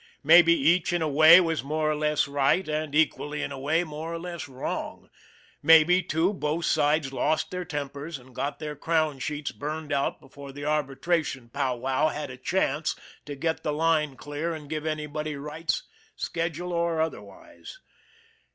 Maybe 0.23 0.53
each, 0.59 0.93
in 0.93 1.03
a 1.03 1.07
way, 1.07 1.39
was 1.39 1.63
more 1.63 1.91
or 1.91 1.95
less 1.95 2.27
right, 2.27 2.67
and, 2.67 2.95
equally, 2.95 3.43
in 3.43 3.51
a 3.51 3.59
way, 3.59 3.83
more 3.83 4.11
or 4.11 4.17
less 4.17 4.47
wrong. 4.47 5.11
Maybe, 5.61 6.01
too, 6.01 6.33
both 6.33 6.65
sides 6.65 7.13
lost 7.13 7.51
their 7.51 7.65
tempers 7.65 8.17
and 8.17 8.33
got 8.33 8.57
their 8.57 8.75
crown 8.75 9.19
sheets 9.19 9.51
burned 9.51 9.93
out 9.93 10.19
before 10.19 10.51
the 10.51 10.65
arbitration 10.65 11.49
pow 11.49 11.75
wow 11.75 12.07
had 12.07 12.31
a 12.31 12.37
chance 12.37 12.95
to 13.25 13.35
get 13.35 13.61
the 13.61 13.73
line 13.73 14.15
clear 14.15 14.55
and 14.55 14.71
give 14.71 14.87
anybody 14.87 15.35
rights, 15.35 15.83
schedule 16.15 16.73
or 16.73 16.99
otherwise. 16.99 17.77